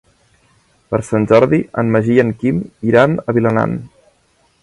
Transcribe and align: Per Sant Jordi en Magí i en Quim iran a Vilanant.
Per 0.93 0.99
Sant 1.09 1.27
Jordi 1.31 1.59
en 1.83 1.91
Magí 1.97 2.17
i 2.19 2.23
en 2.25 2.33
Quim 2.41 2.63
iran 2.93 3.15
a 3.33 3.39
Vilanant. 3.39 3.77